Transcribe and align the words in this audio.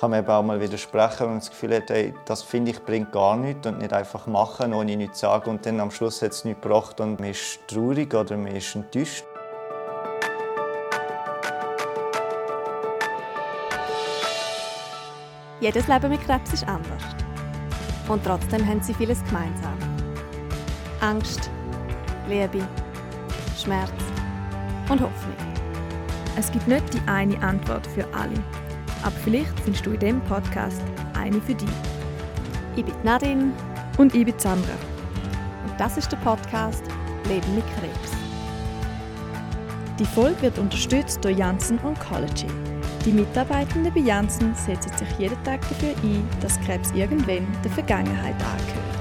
kann 0.00 0.12
man 0.12 0.20
eben 0.20 0.30
auch 0.30 0.42
mal 0.42 0.58
widersprechen, 0.58 1.20
wenn 1.20 1.28
man 1.28 1.38
das 1.40 1.50
Gefühl 1.50 1.76
hat, 1.76 1.90
ey, 1.90 2.14
das 2.24 2.42
finde 2.42 2.70
ich 2.70 2.82
bringt 2.82 3.12
gar 3.12 3.36
nichts 3.36 3.66
und 3.66 3.80
nicht 3.80 3.92
einfach 3.92 4.26
machen, 4.26 4.72
ohne 4.72 4.96
nichts 4.96 5.18
zu 5.18 5.26
sagen 5.26 5.50
und 5.50 5.66
dann 5.66 5.78
am 5.78 5.90
Schluss 5.90 6.22
hat 6.22 6.32
es 6.32 6.42
nichts 6.46 6.62
gebracht 6.62 6.98
und 7.00 7.20
man 7.20 7.28
ist 7.28 7.60
traurig 7.68 8.14
oder 8.14 8.34
man 8.38 8.56
ist 8.56 8.74
enttäuscht. 8.74 9.24
Jedes 15.60 15.86
Leben 15.86 16.08
mit 16.08 16.24
Krebs 16.24 16.54
ist 16.54 16.66
anders. 16.66 17.02
Und 18.08 18.24
trotzdem 18.24 18.66
haben 18.66 18.82
sie 18.82 18.94
vieles 18.94 19.22
gemeinsam. 19.24 19.76
Angst, 21.02 21.50
Liebe, 22.26 22.66
Schmerz 23.62 23.92
und 24.88 25.02
Hoffnung. 25.02 25.36
Es 26.38 26.50
gibt 26.50 26.66
nicht 26.66 26.94
die 26.94 27.02
eine 27.06 27.38
Antwort 27.42 27.86
für 27.86 28.06
alle. 28.14 28.42
Aber 29.02 29.16
vielleicht 29.24 29.58
findest 29.60 29.86
du 29.86 29.92
in 29.92 30.00
diesem 30.00 30.20
Podcast 30.22 30.82
eine 31.18 31.40
für 31.40 31.54
dich. 31.54 31.68
Ich 32.76 32.84
bin 32.84 32.94
Nadine. 33.02 33.52
Und 33.98 34.14
ich 34.14 34.24
bin 34.24 34.38
Sandra. 34.38 34.72
Und 35.66 35.78
das 35.78 35.96
ist 35.96 36.10
der 36.10 36.16
Podcast 36.18 36.84
Leben 37.28 37.54
mit 37.54 37.64
Krebs. 37.76 38.12
Die 39.98 40.06
Folge 40.06 40.40
wird 40.42 40.58
unterstützt 40.58 41.22
durch 41.22 41.36
Janssen 41.36 41.78
Oncology. 41.84 42.46
Die 43.04 43.12
Mitarbeitenden 43.12 43.92
bei 43.92 44.00
Janssen 44.00 44.54
setzen 44.54 44.96
sich 44.96 45.08
jeden 45.18 45.42
Tag 45.44 45.60
dafür 45.62 45.94
ein, 46.02 46.26
dass 46.40 46.60
Krebs 46.60 46.92
irgendwann 46.92 47.46
der 47.62 47.70
Vergangenheit 47.70 48.36
angehört. 48.42 49.00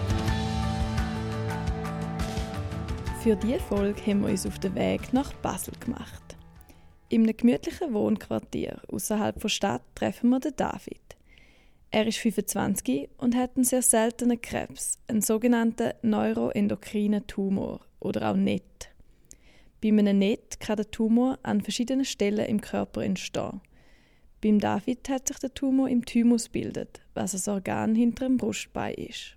Für 3.21 3.35
diese 3.35 3.59
Folge 3.59 4.01
haben 4.05 4.21
wir 4.21 4.29
uns 4.29 4.45
auf 4.45 4.59
den 4.59 4.75
Weg 4.75 5.13
nach 5.13 5.31
Basel 5.41 5.73
gemacht. 5.79 6.28
In 7.11 7.23
einem 7.23 7.35
gemütlichen 7.35 7.91
Wohnquartier 7.95 8.81
außerhalb 8.87 9.39
der 9.39 9.49
Stadt 9.49 9.81
treffen 9.95 10.29
wir 10.29 10.39
den 10.39 10.55
David. 10.55 11.01
Er 11.89 12.05
ist 12.05 12.19
25 12.19 13.09
und 13.17 13.35
hat 13.35 13.55
einen 13.55 13.63
sehr 13.63 13.81
seltenen 13.81 14.39
Krebs, 14.39 14.99
einen 15.07 15.23
sogenannten 15.23 15.93
neuroendokrinen 16.03 17.25
Tumor 17.25 17.79
oder 17.99 18.29
auch 18.29 18.35
NET. 18.35 18.91
Bei 19.81 19.87
einem 19.87 20.19
NET 20.19 20.59
kann 20.59 20.75
der 20.75 20.91
Tumor 20.91 21.39
an 21.41 21.61
verschiedenen 21.61 22.05
Stellen 22.05 22.45
im 22.45 22.61
Körper 22.61 23.03
entstehen. 23.03 23.61
Beim 24.41 24.59
David 24.59 25.09
hat 25.09 25.29
sich 25.29 25.39
der 25.39 25.53
Tumor 25.55 25.89
im 25.89 26.05
Thymus 26.05 26.47
bildet, 26.47 27.01
was 27.15 27.33
ein 27.33 27.53
Organ 27.53 27.95
hinter 27.95 28.27
dem 28.27 28.37
Brustbein 28.37 28.93
ist. 28.93 29.35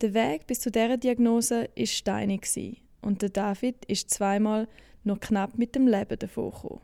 Der 0.00 0.14
Weg 0.14 0.46
bis 0.46 0.60
zu 0.60 0.70
dieser 0.70 0.96
Diagnose 0.96 1.68
ist 1.74 1.92
steinig 1.92 2.48
und 3.02 3.20
der 3.20 3.28
David 3.28 3.84
ist 3.84 4.08
zweimal 4.08 4.68
noch 5.06 5.20
knapp 5.20 5.56
mit 5.56 5.74
dem 5.74 5.86
Leben 5.86 6.18
davongekommen. 6.18 6.80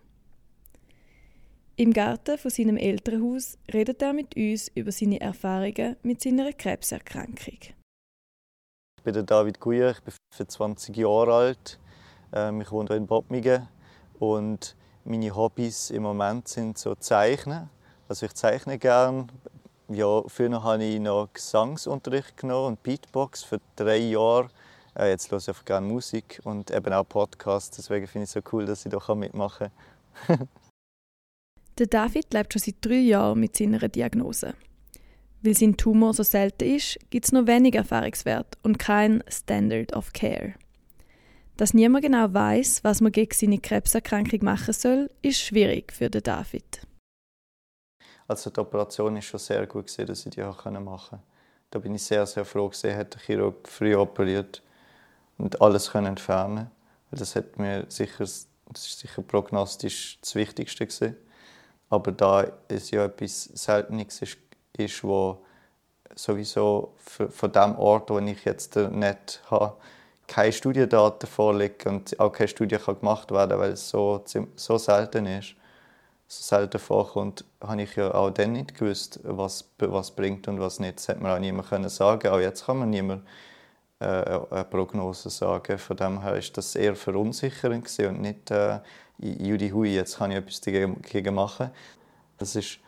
Im 1.77 1.92
Garten 1.92 2.39
von 2.39 2.51
seinem 2.51 2.77
Elternhaus 2.77 3.59
redet 3.73 4.03
er 4.03 4.12
mit 4.12 4.37
uns 4.37 4.70
über 4.75 4.92
seine 4.92 5.20
Erfahrungen 5.20 5.97
mit 6.03 6.23
seiner 6.23 6.53
Krebserkrankung. 6.53 7.59
Ich 8.98 9.03
bin 9.03 9.27
David 9.27 9.59
Guyer, 9.59 9.91
ich 9.91 10.01
bin 10.01 10.14
25 10.34 10.97
Jahre 10.97 11.34
alt. 11.34 11.81
Ähm, 12.33 12.61
ich 12.61 12.70
wohne 12.70 12.95
in 12.95 13.06
Bottmingen 13.06 13.69
und 14.19 14.77
meine 15.05 15.34
Hobbys 15.34 15.91
im 15.91 16.05
Moment 16.05 16.47
sind 16.47 16.79
so 16.79 16.95
Zeichnen. 16.95 17.69
Also 18.09 18.27
ich 18.27 18.34
zeichne 18.34 18.79
gerne. 18.79 19.27
Ja, 19.89 20.23
früher 20.29 20.62
habe 20.62 20.84
ich 20.84 21.01
noch 21.01 21.29
Gesangsunterricht 21.33 22.36
genommen 22.36 22.69
und 22.69 22.83
Beatbox 22.83 23.42
für 23.42 23.61
drei 23.77 23.97
Jahre. 23.97 24.48
Äh, 24.97 25.11
jetzt 25.11 25.31
höre 25.31 25.39
ich 25.39 25.48
einfach 25.48 25.65
gerne 25.65 25.87
Musik 25.87 26.41
und 26.45 26.71
eben 26.71 26.93
auch 26.93 27.09
Podcasts. 27.09 27.77
Deswegen 27.77 28.07
finde 28.07 28.25
ich 28.25 28.31
es 28.31 28.33
so 28.33 28.41
cool, 28.53 28.67
dass 28.67 28.85
ich 28.85 28.93
da 28.93 29.15
mitmachen 29.15 29.71
kann. 30.27 30.48
Der 31.79 31.87
David 31.87 32.35
lebt 32.35 32.53
schon 32.53 32.61
seit 32.61 32.77
drei 32.83 32.98
Jahren 32.98 33.41
mit 33.41 33.57
seiner 33.57 33.89
Diagnose. 33.89 34.55
Weil 35.41 35.55
sein 35.55 35.77
Tumor 35.77 36.13
so 36.13 36.23
selten 36.23 36.65
ist, 36.65 36.98
gibt 37.11 37.25
es 37.25 37.33
noch 37.33 37.47
wenig 37.47 37.75
Erfahrungswert 37.75 38.59
und 38.63 38.79
kein 38.79 39.25
Standard 39.29 39.95
of 39.95 40.13
Care. 40.13 40.55
Dass 41.57 41.74
niemand 41.74 42.05
genau 42.05 42.33
weiß, 42.33 42.85
was 42.85 43.01
man 43.01 43.11
gegen 43.11 43.35
seine 43.35 43.59
Krebserkrankung 43.59 44.45
machen 44.45 44.73
soll, 44.73 45.11
ist 45.23 45.41
schwierig 45.41 45.92
für 45.92 46.11
den 46.11 46.23
David. 46.23 46.86
Also 48.29 48.51
die 48.51 48.61
Operation 48.61 49.17
ist 49.17 49.24
schon 49.24 49.41
sehr 49.41 49.67
gut 49.67 49.86
gewesen, 49.86 50.07
dass 50.07 50.27
ich 50.27 50.33
die 50.33 50.42
auch 50.42 50.64
machen 50.64 50.83
konnte. 50.85 51.24
Da 51.70 51.79
bin 51.79 51.95
ich 51.95 52.03
sehr, 52.03 52.27
sehr 52.27 52.45
froh 52.45 52.69
gewesen, 52.69 52.95
hat 52.95 53.14
der 53.14 53.20
Chirurg 53.23 53.67
früh 53.67 53.97
operiert 53.97 54.63
und 55.39 55.61
alles 55.61 55.91
können 55.91 56.07
entfernen. 56.09 56.70
Das 57.11 57.37
hat 57.37 57.59
mir 57.59 57.85
sicher, 57.89 58.25
das 58.25 58.47
ist 58.75 58.98
sicher 58.98 59.23
prognostisch 59.23 60.19
das 60.20 60.35
Wichtigste 60.35 60.87
gewesen. 60.87 61.17
Aber 61.91 62.13
da 62.13 62.47
es 62.69 62.91
ja 62.91 63.05
etwas 63.05 63.45
Seltenes 63.45 64.23
ist, 64.23 64.39
ist 64.73 65.05
wo 65.05 65.45
sowieso 66.15 66.95
von 66.98 67.53
dem 67.53 67.77
Ort, 67.77 68.11
wo 68.11 68.19
ich 68.19 68.45
jetzt 68.45 68.77
nicht 68.77 69.42
habe, 69.51 69.77
keine 70.27 70.53
Studiendaten 70.53 71.27
vorliegen 71.27 71.97
und 71.97 72.19
auch 72.19 72.33
keine 72.33 72.48
Studie 72.48 72.79
gemacht 72.79 73.31
werden, 73.31 73.59
weil 73.59 73.73
es 73.73 73.91
so, 73.91 74.25
so 74.57 74.79
selten 74.79 75.27
ist, 75.27 75.55
so 76.29 76.42
selten 76.42 76.79
vorkommt, 76.79 77.45
habe 77.61 77.83
ich 77.83 77.95
ja 77.97 78.15
auch 78.15 78.31
dann 78.31 78.53
nicht 78.53 78.75
gewusst, 78.75 79.21
was, 79.23 79.69
was 79.79 80.11
bringt 80.13 80.48
und 80.48 80.61
was 80.61 80.81
nicht. 80.81 80.97
Das 80.97 81.09
hätte 81.09 81.23
man 81.23 81.33
auch 81.33 81.39
niemand 81.39 81.69
können. 81.69 81.91
Auch 82.01 82.41
jetzt 82.41 82.65
kann 82.65 82.79
man 82.79 82.89
niemand 82.89 83.27
eine 84.02 84.64
Prognose 84.64 85.30
sagen. 85.30 85.79
Von 85.79 85.96
dem 85.96 86.23
her 86.23 86.36
ist 86.36 86.57
das 86.57 86.74
eher 86.74 86.96
verunsichernd 86.96 87.98
und 88.01 88.20
nicht 88.20 88.51
äh, 88.51 88.80
Judy 89.18 89.70
Hui, 89.70 89.95
jetzt 89.95 90.18
kann 90.18 90.30
ich 90.30 90.39
etwas 90.39 90.61
dagegen 90.61 91.35
machen. 91.35 91.70
Das 92.39 92.57
ist 92.57 92.79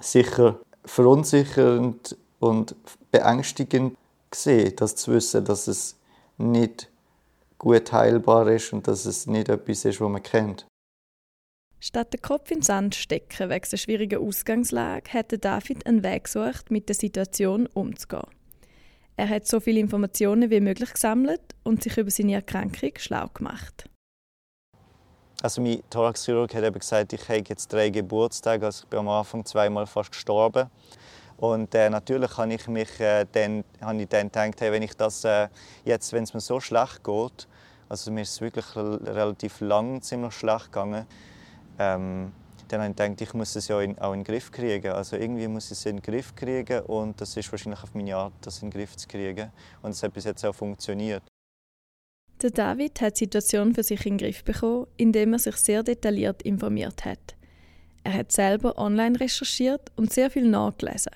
sicher 0.00 0.58
verunsichernd 0.84 2.16
und 2.38 2.74
beängstigend 3.10 3.96
gesehen, 4.30 4.74
das 4.76 4.96
zu 4.96 5.12
wissen, 5.12 5.44
dass 5.44 5.66
es 5.66 5.96
nicht 6.38 6.88
gut 7.58 7.92
heilbar 7.92 8.48
ist 8.48 8.72
und 8.72 8.86
dass 8.86 9.04
es 9.04 9.26
nicht 9.26 9.48
etwas 9.48 9.84
ist, 9.84 10.00
was 10.00 10.08
man 10.08 10.22
kennt. 10.22 10.66
Statt 11.78 12.12
den 12.12 12.22
Kopf 12.22 12.50
in 12.50 12.58
den 12.58 12.62
Sand 12.62 12.94
stecken 12.94 13.50
wegen 13.50 13.68
der 13.70 13.76
schwierigen 13.76 14.20
Ausgangslage, 14.20 15.10
hätte 15.12 15.38
David 15.38 15.86
einen 15.86 16.02
Weg 16.02 16.24
gesucht, 16.24 16.70
mit 16.70 16.88
der 16.88 16.96
Situation 16.96 17.66
umzugehen. 17.66 18.35
Er 19.18 19.30
hat 19.30 19.46
so 19.46 19.60
viele 19.60 19.80
Informationen 19.80 20.50
wie 20.50 20.60
möglich 20.60 20.92
gesammelt 20.92 21.40
und 21.64 21.82
sich 21.82 21.96
über 21.96 22.10
seine 22.10 22.34
Erkrankung 22.34 22.92
schlau 22.96 23.28
gemacht. 23.32 23.88
Also 25.42 25.62
mein 25.62 25.82
Thoraxchirurg 25.90 26.54
hat 26.54 26.64
eben 26.64 26.78
gesagt, 26.78 27.12
ich 27.14 27.28
habe 27.28 27.42
jetzt 27.48 27.72
drei 27.72 27.88
Geburtstage, 27.88 28.66
also 28.66 28.84
ich 28.84 28.90
bin 28.90 29.00
am 29.00 29.08
Anfang 29.08 29.44
zweimal 29.44 29.86
fast 29.86 30.12
gestorben. 30.12 30.68
Und 31.38 31.74
äh, 31.74 31.88
natürlich 31.90 32.36
habe 32.36 32.54
ich 32.54 32.66
mich 32.68 33.00
äh, 33.00 33.26
dann, 33.30 33.64
habe 33.80 34.02
ich 34.02 34.08
dann 34.08 34.30
gedacht, 34.30 34.60
hey, 34.60 34.72
wenn 34.72 34.82
ich 34.82 34.94
das 34.94 35.24
äh, 35.24 35.48
jetzt, 35.84 36.12
wenn 36.12 36.24
es 36.24 36.34
mir 36.34 36.40
so 36.40 36.60
schlecht 36.60 37.04
geht, 37.04 37.48
also 37.88 38.10
mir 38.10 38.22
ist 38.22 38.32
es 38.32 38.40
wirklich 38.40 38.74
relativ 38.74 39.60
lang 39.60 40.02
ziemlich 40.02 40.34
schlecht 40.34 40.72
gegangen, 40.72 41.06
ähm, 41.78 42.32
dann 42.68 42.80
habe 42.80 42.90
ich 42.90 42.96
gedacht, 42.96 43.20
ich 43.20 43.34
muss 43.34 43.56
es 43.56 43.68
ja 43.68 43.80
in, 43.80 43.98
auch 43.98 44.12
in 44.12 44.20
den 44.20 44.24
Griff 44.24 44.50
kriegen. 44.50 44.92
Also 44.92 45.16
irgendwie 45.16 45.48
muss 45.48 45.66
ich 45.66 45.72
es 45.72 45.86
in 45.86 45.96
den 45.96 46.02
Griff 46.02 46.34
kriegen 46.34 46.80
und 46.80 47.20
das 47.20 47.36
ist 47.36 47.50
wahrscheinlich 47.50 47.82
auf 47.82 47.94
meine 47.94 48.16
Art, 48.16 48.32
das 48.42 48.62
in 48.62 48.70
den 48.70 48.78
Griff 48.78 48.96
zu 48.96 49.06
kriegen. 49.06 49.50
Und 49.82 49.90
es 49.90 50.02
hat 50.02 50.12
bis 50.12 50.24
jetzt 50.24 50.44
auch 50.44 50.54
funktioniert. 50.54 51.22
Der 52.42 52.50
David 52.50 53.00
hat 53.00 53.14
die 53.14 53.24
Situation 53.24 53.74
für 53.74 53.82
sich 53.82 54.04
in 54.04 54.18
den 54.18 54.26
Griff 54.26 54.44
bekommen, 54.44 54.86
indem 54.96 55.32
er 55.32 55.38
sich 55.38 55.56
sehr 55.56 55.82
detailliert 55.82 56.42
informiert 56.42 57.04
hat. 57.04 57.34
Er 58.04 58.12
hat 58.12 58.30
selber 58.30 58.76
online 58.78 59.18
recherchiert 59.18 59.90
und 59.96 60.12
sehr 60.12 60.30
viel 60.30 60.48
nachgelesen. 60.48 61.12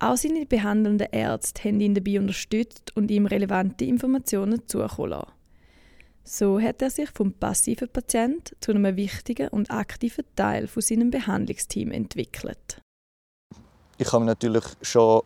Auch 0.00 0.16
seine 0.16 0.46
behandelnden 0.46 1.08
Ärzte 1.10 1.64
haben 1.64 1.80
ihn 1.80 1.94
dabei 1.94 2.20
unterstützt 2.20 2.96
und 2.96 3.10
ihm 3.10 3.26
relevante 3.26 3.84
Informationen 3.84 4.66
zukommen 4.66 5.10
lassen. 5.10 5.37
So 6.30 6.60
hat 6.60 6.82
er 6.82 6.90
sich 6.90 7.08
vom 7.08 7.32
passiven 7.32 7.88
Patient 7.88 8.54
zu 8.60 8.72
einem 8.72 8.96
wichtigen 8.96 9.48
und 9.48 9.70
aktiven 9.70 10.26
Teil 10.36 10.68
von 10.68 10.82
seinem 10.82 11.10
Behandlungsteam 11.10 11.90
entwickelt. 11.90 12.82
Ich 13.96 14.12
habe 14.12 14.26
natürlich 14.26 14.64
schon, 14.82 15.22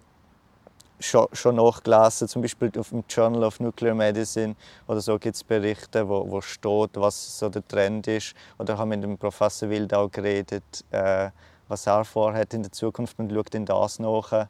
schon, 1.00 1.26
schon 1.32 1.56
nachgelesen, 1.56 2.28
zum 2.28 2.40
Beispiel 2.40 2.70
auf 2.78 2.90
dem 2.90 3.02
Journal 3.08 3.42
of 3.42 3.58
Nuclear 3.58 3.96
Medicine 3.96 4.54
oder 4.86 5.00
so 5.00 5.18
gibt 5.18 5.34
es 5.34 5.42
Berichte, 5.42 6.08
wo, 6.08 6.30
wo 6.30 6.40
steht, 6.40 6.90
was 6.94 7.36
so 7.36 7.48
der 7.48 7.66
Trend 7.66 8.06
ist. 8.06 8.34
Oder 8.58 8.78
habe 8.78 8.90
mit 8.90 9.02
dem 9.02 9.18
Professor 9.18 9.68
Wildau 9.68 10.08
geredet, 10.08 10.84
äh, 10.92 11.30
was 11.66 11.84
er 11.88 12.04
vorhat 12.04 12.54
in 12.54 12.62
der 12.62 12.70
Zukunft 12.70 13.18
und 13.18 13.32
schaut 13.32 13.56
in 13.56 13.66
das 13.66 13.98
nach. 13.98 14.46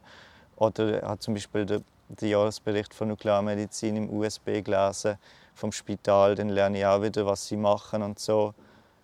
Oder 0.57 1.01
hat 1.01 1.23
zum 1.23 1.33
Beispiel 1.33 1.65
den 1.65 1.83
Jahresbericht 2.21 2.93
von 2.93 3.07
Nuklearmedizin 3.07 3.95
im 3.95 4.09
USB 4.11 4.61
gelesen 4.63 5.17
vom 5.53 5.71
Spital, 5.71 6.35
dann 6.35 6.49
lerne 6.49 6.79
ich 6.79 6.85
auch 6.85 7.01
wieder, 7.01 7.25
was 7.25 7.47
sie 7.47 7.57
machen 7.57 8.01
und 8.01 8.19
so. 8.19 8.53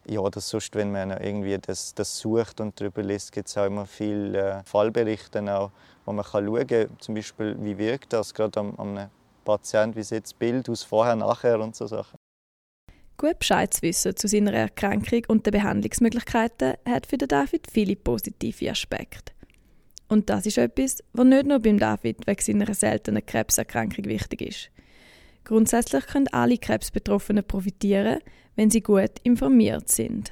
Ja, 0.06 0.22
oder 0.22 0.42
sonst, 0.42 0.76
wenn 0.76 0.92
man 0.92 1.12
irgendwie 1.12 1.58
das, 1.58 1.94
das 1.94 2.18
sucht 2.18 2.62
und 2.62 2.80
darüber 2.80 3.04
liest, 3.04 3.32
gibt 3.32 3.48
es 3.48 3.58
auch 3.58 3.66
immer 3.66 3.86
viele 3.86 4.60
äh, 4.60 4.64
Fallberichte, 4.64 5.42
auch, 5.54 5.72
wo 6.06 6.14
man 6.14 6.26
kann 6.26 6.46
schauen 6.46 6.68
kann, 6.68 6.90
zum 7.00 7.16
Beispiel, 7.16 7.56
wie 7.60 7.78
wirkt 7.78 8.14
das 8.14 8.34
gerade 8.34 8.60
am, 8.60 8.76
am 8.78 9.10
Patienten, 9.46 9.96
wie 9.96 10.04
sieht 10.04 10.24
das 10.24 10.34
Bild 10.34 10.70
aus 10.70 10.84
vorher, 10.84 11.16
nachher 11.16 11.60
und 11.60 11.76
so 11.76 11.86
Sachen. 11.86 12.18
Gut 13.18 13.40
Bescheid 13.40 13.74
zu 13.74 13.82
wissen 13.82 14.16
zu 14.16 14.28
seiner 14.28 14.54
Erkrankung 14.54 15.24
und 15.28 15.46
den 15.46 15.52
Behandlungsmöglichkeiten 15.52 16.76
hat 16.88 17.06
für 17.06 17.18
David 17.18 17.68
viele 17.70 17.96
positive 17.98 18.72
Aspekte. 18.72 19.34
Und 20.08 20.30
das 20.30 20.46
ist 20.46 20.58
etwas, 20.58 21.04
was 21.14 21.26
nicht 21.26 21.46
nur 21.46 21.60
beim 21.60 21.78
David 21.78 22.26
wegen 22.26 22.42
seiner 22.42 22.74
seltenen 22.74 23.26
Krebserkrankung 23.26 24.06
wichtig 24.06 24.42
ist. 24.42 24.70
Grundsätzlich 25.44 26.06
können 26.08 26.28
alle 26.32 26.58
Krebsbetroffenen 26.58 27.44
profitieren, 27.44 28.20
wenn 28.56 28.70
sie 28.70 28.82
gut 28.82 29.20
informiert 29.24 29.90
sind. 29.90 30.32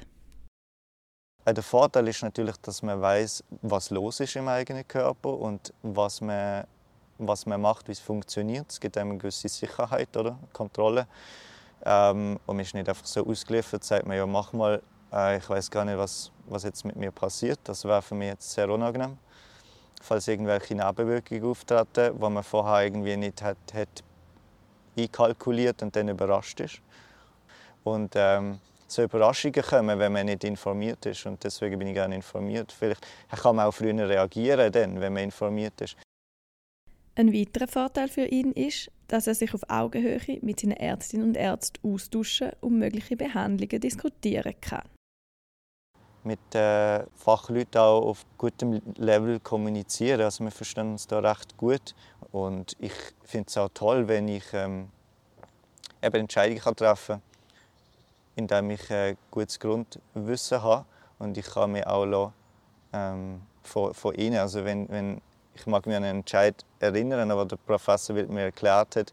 Der 1.46 1.62
Vorteil 1.62 2.06
ist 2.08 2.22
natürlich, 2.22 2.56
dass 2.58 2.82
man 2.82 3.00
weiß, 3.00 3.42
was 3.62 3.88
los 3.88 4.20
ist 4.20 4.36
im 4.36 4.48
eigenen 4.48 4.86
Körper 4.86 5.30
und 5.30 5.72
was 5.82 6.20
man, 6.20 6.64
was 7.16 7.46
man 7.46 7.60
macht, 7.60 7.88
wie 7.88 7.92
es 7.92 8.00
funktioniert. 8.00 8.66
Es 8.70 8.78
gibt 8.78 8.98
einem 8.98 9.12
eine 9.12 9.18
gewisse 9.18 9.48
Sicherheit 9.48 10.14
oder 10.14 10.38
Kontrolle. 10.52 11.06
Ähm, 11.86 12.38
und 12.44 12.56
man 12.56 12.64
ist 12.64 12.74
nicht 12.74 12.88
einfach 12.88 13.06
so 13.06 13.26
ausgeliefert, 13.26 13.82
sagt 13.82 14.06
man, 14.06 14.16
ja, 14.16 14.26
mach 14.26 14.52
mal, 14.52 14.82
äh, 15.10 15.38
ich 15.38 15.48
weiß 15.48 15.70
gar 15.70 15.86
nicht, 15.86 15.96
was, 15.96 16.30
was 16.46 16.64
jetzt 16.64 16.84
mit 16.84 16.96
mir 16.96 17.12
passiert. 17.12 17.60
Das 17.64 17.84
wäre 17.84 18.02
für 18.02 18.14
mich 18.14 18.28
jetzt 18.28 18.50
sehr 18.52 18.68
unangenehm. 18.68 19.16
Falls 20.02 20.28
irgendwelche 20.28 20.74
Nebenwirkungen 20.74 21.44
auftreten, 21.44 22.14
die 22.14 22.28
man 22.28 22.44
vorher 22.44 22.84
irgendwie 22.84 23.16
nicht 23.16 23.42
hat, 23.42 23.56
hat 23.72 24.04
einkalkuliert 24.98 25.82
und 25.82 25.94
dann 25.94 26.08
überrascht 26.08 26.60
ist. 26.60 26.80
Und 27.84 28.12
ähm, 28.16 28.58
so 28.86 29.02
Überraschungen 29.02 29.62
kommen, 29.62 29.98
wenn 29.98 30.12
man 30.12 30.26
nicht 30.26 30.44
informiert 30.44 31.04
ist. 31.06 31.26
Und 31.26 31.42
deswegen 31.44 31.78
bin 31.78 31.88
ich 31.88 31.94
gerne 31.94 32.14
informiert. 32.14 32.72
Vielleicht 32.72 33.06
kann 33.30 33.56
man 33.56 33.66
auch 33.66 33.72
früher 33.72 34.08
reagieren, 34.08 34.72
dann, 34.72 35.00
wenn 35.00 35.12
man 35.12 35.24
informiert 35.24 35.80
ist. 35.80 35.96
Ein 37.14 37.32
weiterer 37.32 37.66
Vorteil 37.66 38.08
für 38.08 38.26
ihn 38.26 38.52
ist, 38.52 38.90
dass 39.08 39.26
er 39.26 39.34
sich 39.34 39.52
auf 39.52 39.68
Augenhöhe 39.68 40.38
mit 40.40 40.60
seinen 40.60 40.76
Ärztinnen 40.76 41.28
und 41.28 41.36
Ärzten 41.36 41.78
austauschen 41.82 42.52
und 42.60 42.78
mögliche 42.78 43.16
Behandlungen 43.16 43.80
diskutieren 43.80 44.54
kann. 44.60 44.84
Mit 46.24 46.54
äh, 46.54 47.04
Fachleuten 47.16 47.80
auch 47.80 48.02
auf 48.02 48.26
gutem 48.36 48.82
Level 48.96 49.40
kommunizieren. 49.40 50.20
Also 50.20 50.44
wir 50.44 50.50
verstehen 50.50 50.92
uns 50.92 51.06
da 51.06 51.20
recht 51.20 51.56
gut. 51.56 51.94
Und 52.32 52.76
ich 52.80 52.92
finde 53.24 53.48
es 53.48 53.56
auch 53.56 53.70
toll, 53.72 54.08
wenn 54.08 54.28
ich 54.28 54.44
ähm, 54.52 54.90
eben 56.02 56.16
Entscheidungen 56.16 56.60
kann 56.60 56.76
treffen 56.76 57.16
kann, 57.16 57.22
indem 58.36 58.70
ich 58.70 58.90
ein 58.90 59.16
gutes 59.30 59.58
Grundwissen 59.58 60.62
habe. 60.62 60.84
Und 61.18 61.36
ich 61.38 61.46
kann 61.46 61.72
mich 61.72 61.86
auch 61.86 62.32
ähm, 62.92 63.42
von, 63.62 63.94
von 63.94 64.14
ihnen, 64.14 64.38
also 64.38 64.64
wenn, 64.64 64.88
wenn 64.88 65.20
ich 65.58 65.66
mag 65.66 65.86
mich 65.86 65.96
an 65.96 66.04
einen 66.04 66.20
Entscheid 66.20 66.64
erinnern, 66.78 67.30
aber 67.30 67.44
der 67.44 67.56
Professor 67.56 68.14
mir 68.14 68.42
erklärt 68.42 68.96
hat, 68.96 69.12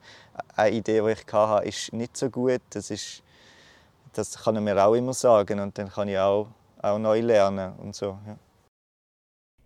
eine 0.56 0.76
Idee, 0.76 1.02
die 1.02 1.12
ich 1.12 1.34
hatte, 1.34 1.68
ist 1.68 1.92
nicht 1.92 2.16
so 2.16 2.30
gut. 2.30 2.62
Das, 2.70 2.92
ist, 2.92 3.24
das 4.14 4.44
kann 4.44 4.56
er 4.56 4.62
mir 4.62 4.86
auch 4.86 4.94
immer 4.94 5.14
sagen 5.14 5.60
und 5.60 5.78
dann 5.78 5.90
kann 5.90 6.08
ich 6.08 6.20
auch, 6.20 6.48
auch 6.86 7.00
neu 7.00 7.20
lernen 7.22 7.74
und 7.80 7.96
so. 7.96 8.18
Ja. 8.28 8.38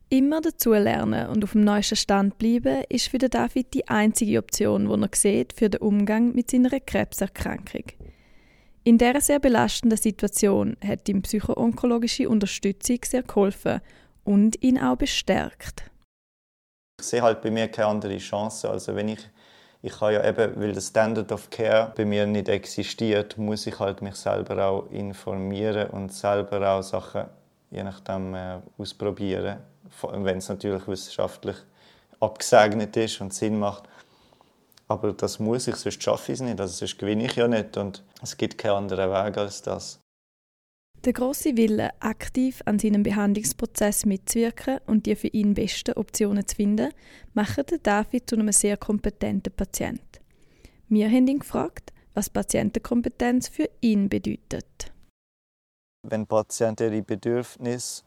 Immer 0.09 0.41
dazulernen 0.41 1.27
und 1.27 1.43
auf 1.43 1.51
dem 1.51 1.63
neuesten 1.63 1.95
Stand 1.95 2.37
bleiben 2.39 2.83
ist 2.89 3.09
für 3.09 3.19
David 3.19 3.73
die 3.73 3.87
einzige 3.87 4.39
Option, 4.39 4.87
die 4.87 5.07
er 5.07 5.09
sieht 5.15 5.53
für 5.53 5.69
den 5.69 5.81
Umgang 5.81 6.33
mit 6.33 6.49
seiner 6.49 6.79
Krebserkrankung. 6.79 7.83
In 8.83 8.97
dieser 8.97 9.21
sehr 9.21 9.39
belastenden 9.39 9.99
Situation 9.99 10.77
hat 10.83 11.07
ihm 11.09 11.21
psychoonkologische 11.21 12.27
Unterstützung 12.27 12.97
sehr 13.05 13.21
geholfen 13.21 13.81
und 14.23 14.63
ihn 14.63 14.79
auch 14.79 14.95
bestärkt. 14.95 15.83
Ich 16.99 17.05
sehe 17.05 17.21
halt 17.21 17.41
bei 17.41 17.51
mir 17.51 17.67
keine 17.67 17.89
andere 17.89 18.17
Chance. 18.17 18.69
Also 18.69 18.95
wenn 18.95 19.09
ich, 19.09 19.29
ich 19.81 19.97
kann 19.97 20.13
ja 20.13 20.27
eben, 20.27 20.59
weil 20.59 20.73
der 20.73 20.81
Standard 20.81 21.31
of 21.31 21.49
Care 21.49 21.93
bei 21.95 22.05
mir 22.05 22.25
nicht 22.25 22.49
existiert, 22.49 23.37
muss 23.37 23.65
ich 23.67 23.79
halt 23.79 24.01
mich 24.01 24.15
selber 24.15 24.65
auch 24.65 24.91
informieren 24.91 25.89
und 25.89 26.13
selber 26.13 26.69
auch 26.69 26.83
Sachen 26.83 27.25
je 27.71 27.83
nachdem 27.83 28.33
äh, 28.35 28.59
ausprobieren, 28.77 29.59
wenn 30.01 30.37
es 30.37 30.49
natürlich 30.49 30.87
wissenschaftlich 30.87 31.55
abgesegnet 32.19 32.95
ist 32.97 33.21
und 33.21 33.33
Sinn 33.33 33.59
macht. 33.59 33.83
Aber 34.87 35.13
das 35.13 35.39
muss 35.39 35.67
ich, 35.67 35.75
sonst 35.75 36.01
schaffe 36.01 36.31
ich 36.31 36.39
es 36.39 36.41
nicht. 36.41 36.59
Also 36.59 36.73
sonst 36.73 36.97
gewinne 36.97 37.25
ich 37.25 37.35
ja 37.35 37.47
nicht 37.47 37.77
und 37.77 38.03
es 38.21 38.35
gibt 38.35 38.57
keinen 38.57 38.89
anderen 38.89 39.11
Weg 39.11 39.37
als 39.37 39.61
das. 39.61 39.99
Der 41.05 41.13
große 41.13 41.55
Wille, 41.55 41.91
aktiv 42.01 42.61
an 42.65 42.77
seinem 42.77 43.03
Behandlungsprozess 43.03 44.05
mitzuwirken 44.05 44.79
und 44.85 45.05
die 45.05 45.15
für 45.15 45.27
ihn 45.27 45.53
besten 45.53 45.93
Optionen 45.93 46.45
zu 46.45 46.57
finden, 46.57 46.91
macht 47.33 47.73
David 47.83 48.29
zu 48.29 48.35
einem 48.35 48.51
sehr 48.51 48.75
kompetenten 48.75 49.53
Patienten. 49.53 50.19
Wir 50.89 51.07
haben 51.07 51.27
ihn 51.27 51.39
gefragt, 51.39 51.93
was 52.13 52.29
Patientenkompetenz 52.29 53.47
für 53.47 53.69
ihn 53.79 54.09
bedeutet. 54.09 54.91
Wenn 56.03 56.27
Patienten 56.27 56.91
ihre 56.91 57.01
Bedürfnisse 57.01 58.03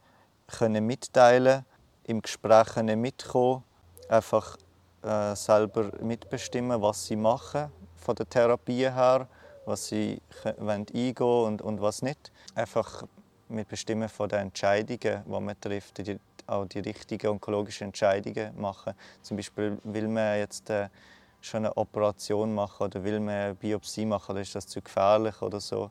können 0.47 0.85
mitteilen 0.85 1.65
im 2.05 2.21
Gespräch 2.21 2.75
können 2.75 3.01
mitkommen, 3.01 3.65
einfach 4.11 4.59
äh, 5.03 5.35
selber 5.35 5.93
mitbestimmen, 6.03 6.83
was 6.83 7.07
sie 7.07 7.17
machen 7.17 7.73
von 7.97 8.17
der 8.17 8.29
Therapie 8.29 8.91
her 8.91 9.29
was 9.65 9.87
sie 9.87 10.21
wollen 10.59 10.87
eingehen 10.95 11.45
und, 11.45 11.63
und 11.63 11.81
was 11.81 12.03
nicht. 12.03 12.33
Einfach 12.55 13.05
mit 13.49 13.69
Bestimmen 13.69 14.09
von 14.09 14.29
den 14.29 14.41
Entscheidungen, 14.41 15.23
die 15.25 15.31
man 15.31 15.61
trifft, 15.61 15.99
die, 16.07 16.19
auch 16.47 16.67
die 16.67 16.81
richtigen 16.81 17.29
onkologischen 17.29 17.89
Entscheidungen 17.89 18.59
machen. 18.61 18.95
Zum 19.23 19.37
Beispiel 19.37 19.79
will 19.85 20.09
man 20.09 20.39
jetzt 20.39 20.71
äh, 20.71 20.89
schon 21.41 21.67
eine 21.67 21.77
Operation 21.77 22.55
machen 22.55 22.85
oder 22.85 23.05
will 23.05 23.21
man 23.21 23.35
eine 23.35 23.55
Biopsie 23.55 24.07
machen 24.07 24.33
oder 24.33 24.41
ist 24.41 24.55
das 24.55 24.67
zu 24.67 24.81
gefährlich 24.81 25.41
oder 25.43 25.61
so. 25.61 25.91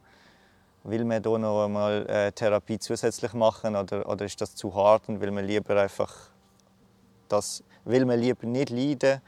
Will 0.84 1.06
man 1.06 1.22
hier 1.22 1.38
noch 1.38 1.66
einmal 1.66 2.10
äh, 2.10 2.32
Therapie 2.32 2.80
zusätzlich 2.80 3.34
machen 3.34 3.76
oder, 3.76 4.08
oder 4.10 4.26
ist 4.26 4.42
das 4.42 4.56
zu 4.56 4.74
hart 4.74 5.08
und 5.10 5.22
will 5.22 5.32
man 5.32 5.46
lieber 5.46 5.80
einfach 5.80 6.14
das, 7.28 7.64
will 7.86 8.06
man 8.06 8.20
lieber 8.20 8.48
nicht 8.48 8.72
leiden 8.72 9.22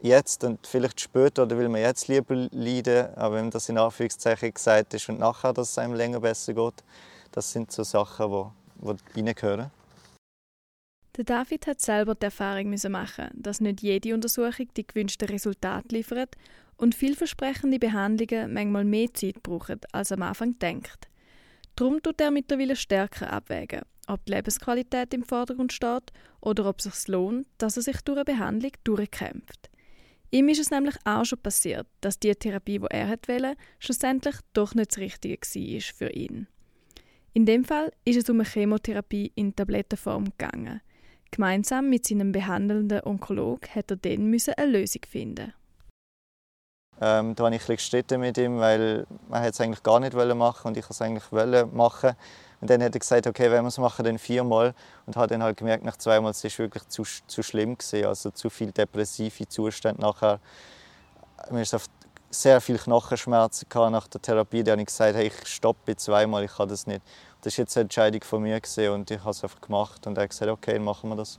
jetzt 0.00 0.44
und 0.44 0.66
vielleicht 0.66 1.00
später 1.00 1.44
oder 1.44 1.58
will 1.58 1.68
man 1.68 1.80
jetzt 1.80 2.08
lieber 2.08 2.48
leiden, 2.50 3.14
aber 3.16 3.36
wenn 3.36 3.50
das 3.50 3.68
in 3.68 3.78
Anführungszeichen 3.78 4.52
gesagt 4.52 4.94
ist 4.94 5.08
und 5.08 5.18
nachher, 5.18 5.52
dass 5.52 5.70
es 5.70 5.78
einem 5.78 5.94
länger 5.94 6.20
besser 6.20 6.54
geht, 6.54 6.84
das 7.32 7.52
sind 7.52 7.72
so 7.72 7.82
Sachen, 7.82 8.52
die, 8.80 8.94
die 9.14 9.20
reingehören. 9.20 9.70
Der 11.16 11.24
David 11.24 11.66
hat 11.66 11.80
selber 11.80 12.14
die 12.14 12.26
Erfahrung 12.26 12.74
machen, 12.90 13.30
dass 13.34 13.60
nicht 13.60 13.80
jede 13.80 14.12
Untersuchung 14.12 14.68
die 14.76 14.86
gewünschten 14.86 15.28
Resultate 15.28 15.94
liefert 15.94 16.36
und 16.76 16.94
vielversprechende 16.94 17.78
Behandlungen 17.78 18.52
manchmal 18.52 18.84
mehr 18.84 19.12
Zeit 19.14 19.42
brauchen, 19.42 19.80
als 19.92 20.12
am 20.12 20.22
Anfang 20.22 20.58
denkt. 20.58 21.08
Darum 21.74 22.02
tut 22.02 22.20
er 22.20 22.30
mittlerweile 22.30 22.76
stärker 22.76 23.32
abwägen, 23.32 23.82
ob 24.08 24.24
die 24.26 24.32
Lebensqualität 24.32 25.14
im 25.14 25.24
Vordergrund 25.24 25.72
steht 25.72 26.12
oder 26.40 26.66
ob 26.66 26.78
es 26.78 26.84
sich 26.84 27.08
lohnt, 27.08 27.46
dass 27.58 27.76
er 27.76 27.82
sich 27.82 28.00
durch 28.02 28.18
eine 28.18 28.24
Behandlung 28.24 28.72
durchkämpft. 28.84 29.70
Ihm 30.30 30.48
ist 30.48 30.60
es 30.60 30.70
nämlich 30.70 30.96
auch 31.04 31.24
schon 31.24 31.40
passiert, 31.40 31.86
dass 32.00 32.18
die 32.18 32.34
Therapie, 32.34 32.78
die 32.78 32.86
er 32.90 33.08
wollte, 33.08 33.56
schlussendlich 33.78 34.36
doch 34.52 34.74
nicht 34.74 34.92
das 34.92 34.98
Richtige 34.98 35.36
war 35.36 35.80
für 35.80 36.10
ihn. 36.10 36.48
In 37.32 37.46
dem 37.46 37.64
Fall 37.64 37.92
ist 38.04 38.16
es 38.16 38.30
um 38.30 38.40
eine 38.40 38.48
Chemotherapie 38.48 39.32
in 39.34 39.54
Tablettenform 39.54 40.24
gegangen. 40.24 40.80
Gemeinsam 41.30 41.90
mit 41.90 42.06
seinem 42.06 42.32
behandelnden 42.32 43.02
Onkolog 43.04 43.68
hat 43.74 43.90
er 43.90 43.96
dann 43.96 44.32
eine 44.56 44.72
Lösung 44.72 45.02
finden. 45.06 45.52
Ähm, 46.98 47.34
da 47.34 47.44
habe 47.44 47.54
ich 47.54 47.68
ein 47.68 47.76
bisschen 47.76 48.20
mit 48.20 48.38
ihm, 48.38 48.58
weil 48.58 49.06
man 49.28 49.44
es 49.44 49.60
eigentlich 49.60 49.82
gar 49.82 50.00
nicht 50.00 50.14
machen 50.14 50.68
und 50.68 50.76
ich 50.78 50.88
es 50.88 51.02
eigentlich 51.02 51.30
machen 51.72 52.16
und 52.60 52.70
dann 52.70 52.82
hat 52.82 52.94
er 52.94 52.98
gesagt, 52.98 53.26
okay, 53.26 53.50
wenn 53.50 53.64
wir 53.64 53.68
es 53.68 53.78
machen, 53.78 54.04
dann 54.04 54.18
viermal. 54.18 54.74
Und 55.04 55.16
hat 55.16 55.30
dann 55.30 55.42
halt 55.42 55.56
gemerkt, 55.56 55.84
nach 55.84 55.96
zweimal, 55.96 56.30
es 56.30 56.42
ist 56.42 56.58
wirklich 56.58 56.88
zu, 56.88 57.04
zu 57.26 57.42
schlimm 57.42 57.76
gewesen, 57.76 58.06
also 58.06 58.30
zu 58.30 58.48
viel 58.48 58.72
depressive 58.72 59.46
Zustände 59.48 60.00
nachher. 60.00 60.40
Mir 61.50 61.62
ist 61.62 61.76
sehr 62.30 62.60
viel 62.60 62.78
Knochenschmerzen 62.78 63.66
nach 63.90 64.08
der 64.08 64.22
Therapie. 64.22 64.64
Da 64.64 64.72
habe 64.72 64.80
ich 64.80 64.86
gesagt, 64.86 65.16
hey, 65.16 65.26
ich 65.26 65.46
stoppe 65.46 65.96
zweimal, 65.96 66.44
ich 66.44 66.56
kann 66.56 66.68
das 66.68 66.86
nicht. 66.86 67.02
Das 67.42 67.52
ist 67.52 67.58
jetzt 67.58 67.76
eine 67.76 67.82
Entscheidung 67.82 68.22
von 68.24 68.42
mir 68.42 68.60
gewesen, 68.60 68.92
und 68.92 69.10
ich 69.10 69.20
habe 69.20 69.30
es 69.30 69.42
einfach 69.42 69.60
gemacht 69.60 70.06
und 70.06 70.16
er 70.16 70.24
hat 70.24 70.30
gesagt, 70.30 70.50
okay, 70.50 70.72
dann 70.72 70.84
machen 70.84 71.10
wir 71.10 71.16
das. 71.16 71.38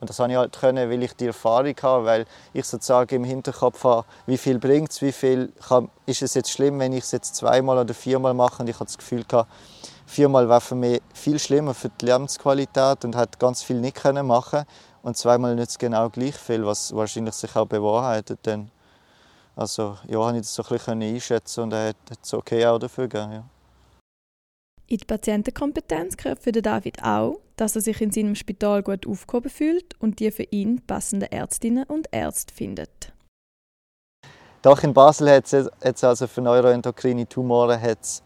Und 0.00 0.10
das 0.10 0.18
konnte 0.18 0.32
ich 0.32 0.38
halt 0.38 0.58
können, 0.58 0.90
weil 0.90 1.02
ich 1.02 1.14
die 1.14 1.26
Erfahrung 1.26 1.74
habe, 1.82 2.04
weil 2.04 2.26
ich 2.52 2.64
sozusagen 2.64 3.14
im 3.14 3.24
Hinterkopf 3.24 3.82
habe, 3.84 4.06
wie 4.26 4.36
viel 4.36 4.58
bringt 4.58 4.92
es, 4.92 5.02
wie 5.02 5.12
viel 5.12 5.52
kann, 5.66 5.90
ist 6.04 6.22
es 6.22 6.34
jetzt 6.34 6.50
schlimm, 6.50 6.78
wenn 6.78 6.92
ich 6.92 7.04
es 7.04 7.12
jetzt 7.12 7.34
zweimal 7.34 7.78
oder 7.78 7.94
viermal 7.94 8.34
mache 8.34 8.62
und 8.62 8.68
ich 8.68 8.76
habe 8.76 8.84
das 8.84 8.98
Gefühl 8.98 9.24
gehabt, 9.24 9.50
viermal 10.06 10.48
war 10.48 10.60
für 10.60 10.74
mich 10.74 11.02
viel 11.12 11.38
schlimmer 11.38 11.74
für 11.74 11.90
die 11.90 12.06
Lebensqualität 12.06 13.04
und 13.04 13.16
hat 13.16 13.38
ganz 13.38 13.62
viel 13.62 13.80
nicht 13.80 13.96
können 13.96 14.26
machen 14.26 14.64
und 15.02 15.16
zweimal 15.16 15.54
nicht 15.54 15.78
genau 15.78 16.08
gleich 16.08 16.36
viel, 16.36 16.64
was 16.64 16.94
wahrscheinlich 16.94 17.34
sich 17.34 17.54
auch 17.56 17.66
bewahrheitet 17.66 18.40
dann. 18.42 18.70
Also 19.54 19.96
ja, 20.08 20.18
habe 20.24 20.36
ich 20.36 20.42
das 20.42 20.54
so 20.54 20.62
ein 20.62 20.68
bisschen 20.68 21.02
einschätzen 21.02 21.64
und 21.64 21.72
er 21.72 21.88
hat 21.88 21.96
es 22.22 22.34
okay 22.34 22.66
auch 22.66 22.78
dafür 22.78 23.08
gegeben. 23.08 23.32
Ja. 23.32 23.44
In 24.88 24.98
die 24.98 25.04
Patientenkompetenz 25.04 26.16
gehört 26.16 26.40
für 26.40 26.52
David 26.52 27.02
auch, 27.02 27.40
dass 27.56 27.74
er 27.74 27.82
sich 27.82 28.00
in 28.00 28.12
seinem 28.12 28.36
Spital 28.36 28.82
gut 28.82 29.06
aufgehoben 29.06 29.50
fühlt 29.50 30.00
und 30.00 30.20
die 30.20 30.30
für 30.30 30.44
ihn 30.44 30.80
passenden 30.86 31.32
Ärztinnen 31.32 31.84
und 31.84 32.06
Ärzte 32.12 32.54
findet. 32.54 33.12
Doch 34.62 34.82
in 34.82 34.94
Basel 34.94 35.30
hat 35.30 35.52
es 35.52 36.04
also 36.04 36.26
für 36.26 36.40
neuroendokrine 36.40 37.28
Tumore 37.28 37.80
hat's 37.80 38.22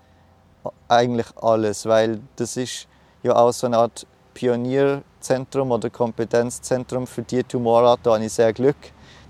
eigentlich 0.91 1.27
alles, 1.41 1.87
weil 1.87 2.21
das 2.37 2.57
ist 2.57 2.87
ja 3.23 3.37
auch 3.37 3.53
so 3.53 3.67
eine 3.67 3.79
Art 3.79 4.07
Pionierzentrum 4.35 5.71
oder 5.71 5.91
Kompetenzzentrum 5.91 7.07
für 7.07 7.23
die 7.23 7.43
Tumorart. 7.45 8.01
Da 8.03 8.15
habe 8.15 8.25
ich 8.25 8.33
sehr 8.33 8.53
Glück. 8.53 8.77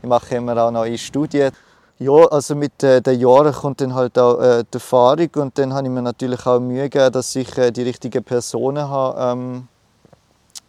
Ich 0.03 0.09
mache 0.09 0.37
immer 0.37 0.57
auch 0.57 0.71
neue 0.71 0.97
Studien. 0.97 1.53
Ja, 1.99 2.25
also 2.29 2.55
mit 2.55 2.83
äh, 2.83 3.03
den 3.03 3.21
Jahren 3.21 3.53
kommt 3.53 3.83
dann 3.83 3.95
halt 3.95 4.19
auch 4.19 4.41
äh, 4.41 4.65
die 4.65 4.77
Erfahrung 4.77 5.29
und 5.37 5.59
dann 5.59 5.75
habe 5.75 5.87
ich 5.87 5.93
mir 5.93 6.01
natürlich 6.01 6.47
auch 6.47 6.59
Mühe 6.59 6.89
gegeben, 6.89 7.13
dass 7.13 7.37
ich 7.37 7.59
äh, 7.59 7.71
die 7.71 7.83
richtigen 7.83 8.25
Personen 8.25 8.89
habe, 8.89 9.21
ähm, 9.21 9.69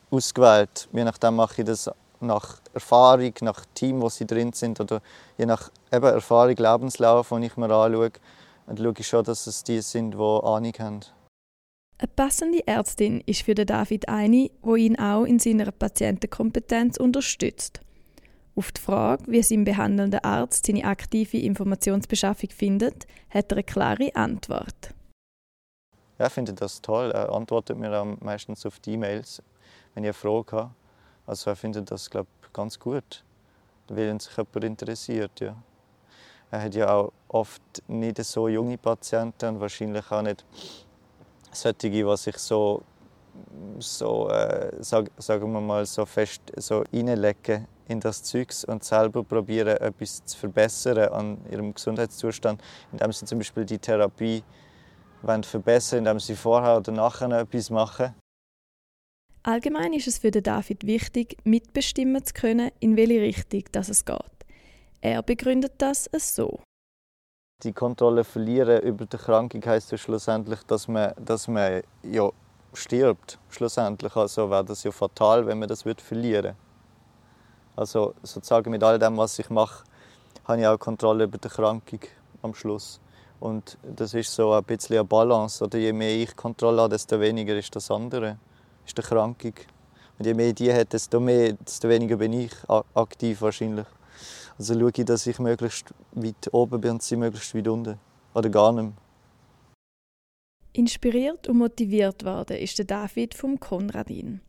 ausgewählt. 0.09 0.89
Je 0.91 1.05
nachdem 1.05 1.37
mache 1.37 1.61
ich 1.61 1.67
das 1.67 1.89
nach 2.19 2.57
Erfahrung, 2.73 3.33
nach 3.41 3.63
Team, 3.73 4.01
wo 4.01 4.09
sie 4.09 4.27
drin 4.27 4.51
sind 4.51 4.81
oder 4.81 5.01
je 5.37 5.45
nach 5.45 5.69
eben 5.91 6.05
Erfahrung, 6.05 6.55
Lebenslauf, 6.57 7.29
den 7.29 7.43
ich 7.43 7.55
mir 7.55 7.71
anschaue, 7.73 8.11
dann 8.67 8.77
schaue 8.77 8.93
ich 8.97 9.07
schon, 9.07 9.23
dass 9.23 9.47
es 9.47 9.63
die 9.63 9.81
sind, 9.81 10.13
die 10.13 10.17
Ahnung 10.17 10.73
haben. 10.79 10.99
Eine 11.97 12.07
passende 12.15 12.65
Ärztin 12.67 13.21
ist 13.27 13.43
für 13.43 13.53
David 13.53 14.09
eine, 14.09 14.49
die 14.63 14.79
ihn 14.79 14.97
auch 14.97 15.23
in 15.23 15.37
seiner 15.37 15.71
Patientenkompetenz 15.71 16.97
unterstützt. 16.97 17.81
Auf 18.55 18.71
die 18.71 18.81
Frage, 18.81 19.23
wie 19.27 19.43
sein 19.43 19.63
behandelnder 19.63 20.25
Arzt 20.25 20.65
seine 20.65 20.83
aktive 20.83 21.37
Informationsbeschaffung 21.37 22.49
findet, 22.49 23.05
hat 23.29 23.51
er 23.51 23.57
eine 23.57 23.63
klare 23.63 24.15
Antwort. 24.15 24.93
Ja, 26.19 26.27
ich 26.27 26.33
finde 26.33 26.53
das 26.53 26.81
toll. 26.81 27.11
Er 27.11 27.31
antwortet 27.31 27.77
mir 27.77 28.17
meistens 28.19 28.65
auf 28.65 28.79
die 28.79 28.93
E-Mails, 28.93 29.41
wenn 29.93 30.03
ich 30.03 30.09
eine 30.09 30.13
Frage 30.13 30.51
habe. 30.51 30.71
Also 31.25 31.51
er 31.51 31.55
findet 31.55 31.89
das, 31.91 32.09
glaube 32.09 32.27
ich, 32.43 32.51
ganz 32.51 32.77
gut, 32.77 33.23
wenn 33.87 34.19
sich 34.19 34.35
jemand 34.35 34.63
interessiert. 34.63 35.39
Ja. 35.39 35.55
Er 36.51 36.63
hat 36.63 36.75
ja 36.75 36.93
auch 36.93 37.13
oft 37.29 37.61
nicht 37.87 38.23
so 38.25 38.49
junge 38.49 38.77
Patienten 38.77 39.55
und 39.55 39.59
wahrscheinlich 39.61 40.11
auch 40.11 40.21
nicht 40.21 40.45
solche, 41.51 41.89
die 41.89 42.17
sich 42.17 42.37
so, 42.37 42.83
so 43.79 44.29
äh, 44.29 44.71
sag, 44.79 45.09
sagen 45.17 45.51
wir 45.53 45.61
mal, 45.61 45.85
so 45.85 46.05
fest 46.05 46.41
so 46.57 46.83
reinlegen 46.93 47.67
in 47.87 48.01
das 48.01 48.23
Zeugs 48.23 48.65
und 48.65 48.83
selber 48.83 49.23
probieren, 49.23 49.77
etwas 49.77 50.25
zu 50.25 50.37
verbessern 50.37 50.97
an 51.13 51.37
ihrem 51.49 51.73
Gesundheitszustand, 51.73 52.61
indem 52.91 53.11
sie 53.13 53.25
zum 53.25 53.37
Beispiel 53.37 53.65
die 53.65 53.79
Therapie 53.79 54.43
wollen 55.21 55.43
verbessern 55.43 55.99
indem 55.99 56.19
sie 56.19 56.35
vorher 56.35 56.77
oder 56.77 56.91
nachher 56.91 57.31
etwas 57.31 57.69
machen. 57.69 58.13
Allgemein 59.43 59.93
ist 59.93 60.07
es 60.07 60.19
für 60.19 60.31
David 60.31 60.85
wichtig, 60.85 61.37
mitbestimmen 61.45 62.23
zu 62.23 62.33
können, 62.33 62.71
in 62.79 62.95
welche 62.97 63.21
Richtung 63.21 63.63
das 63.71 63.89
es 63.89 64.05
geht. 64.05 64.40
Er 65.01 65.23
begründet 65.23 65.73
das 65.79 66.07
so. 66.13 66.59
Die 67.63 67.73
Kontrolle 67.73 68.23
verlieren 68.23 68.81
über 68.83 69.05
die 69.05 69.17
Erkrankung 69.17 69.63
heißt 69.65 69.91
ja 69.91 69.97
schlussendlich, 69.97 70.61
dass 70.63 70.87
man, 70.87 71.13
dass 71.17 71.47
man 71.47 71.81
ja 72.03 72.29
stirbt. 72.73 73.39
Schlussendlich 73.49 74.15
also 74.15 74.49
wäre 74.49 74.63
das 74.63 74.83
ja 74.83 74.91
fatal, 74.91 75.45
wenn 75.47 75.57
man 75.59 75.67
das 75.67 75.83
verlieren. 75.83 76.55
Also 77.75 78.13
sozusagen 78.21 78.69
mit 78.69 78.83
all 78.83 78.99
dem, 78.99 79.17
was 79.17 79.39
ich 79.39 79.49
mache, 79.49 79.83
habe 80.45 80.61
ich 80.61 80.67
auch 80.67 80.77
Kontrolle 80.77 81.23
über 81.23 81.37
die 81.39 81.47
Erkrankung 81.47 81.99
am 82.43 82.53
Schluss. 82.53 82.99
Und 83.39 83.77
das 83.81 84.13
ist 84.13 84.31
so 84.31 84.53
ein 84.53 84.63
bisschen 84.63 84.97
eine 84.97 85.05
Balance. 85.05 85.63
Oder 85.63 85.79
je 85.79 85.93
mehr 85.93 86.15
ich 86.15 86.35
Kontrolle 86.35 86.81
habe, 86.81 86.91
desto 86.91 87.19
weniger 87.19 87.57
ist 87.57 87.75
das 87.75 87.89
andere, 87.89 88.37
ist 88.85 88.95
die 88.95 89.01
Erkrankung. 89.01 89.53
Und 90.19 90.25
je 90.25 90.33
mehr 90.35 90.53
die 90.53 90.71
hat, 90.71 90.93
desto, 90.93 91.19
mehr, 91.19 91.53
desto 91.53 91.89
weniger 91.89 92.17
bin 92.17 92.33
ich 92.33 92.51
aktiv 92.93 93.41
wahrscheinlich. 93.41 93.87
Also 94.61 94.79
schaue 94.79 94.91
ich, 94.95 95.05
dass 95.05 95.25
ich 95.25 95.39
möglichst 95.39 95.91
weit 96.11 96.53
oben 96.53 96.81
bin 96.81 96.91
und 96.91 97.01
sie 97.01 97.15
möglichst 97.15 97.55
weit 97.55 97.67
unten. 97.67 97.97
Oder 98.35 98.47
gar 98.51 98.71
nicht 98.71 98.83
mehr. 98.83 98.93
Inspiriert 100.73 101.47
und 101.47 101.57
motiviert 101.57 102.23
worden 102.23 102.57
ist 102.57 102.77
der 102.77 102.85
David 102.85 103.33
vom 103.33 103.59
Konradin. 103.59 104.39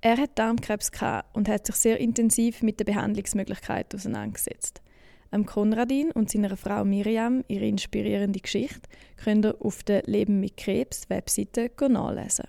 Er 0.00 0.16
hat 0.16 0.36
Darmkrebs 0.40 0.90
und 1.34 1.48
hat 1.48 1.66
sich 1.66 1.76
sehr 1.76 2.00
intensiv 2.00 2.64
mit 2.64 2.80
der 2.80 2.84
Behandlungsmöglichkeit 2.84 3.94
auseinandergesetzt. 3.94 4.82
Am 5.30 5.46
Konradin 5.46 6.10
und 6.10 6.32
seiner 6.32 6.56
Frau 6.56 6.84
Miriam 6.84 7.44
ihre 7.46 7.68
inspirierende 7.68 8.40
Geschichte 8.40 8.88
könnt 9.22 9.46
ihr 9.46 9.54
auf 9.60 9.84
der 9.84 10.02
Leben 10.02 10.40
mit 10.40 10.56
Krebs 10.56 11.08
Webseite 11.10 11.70
nachlesen. 11.88 12.48